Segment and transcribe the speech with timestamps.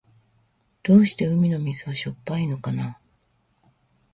[0.81, 2.97] どうして海の水はしょっぱいのかな。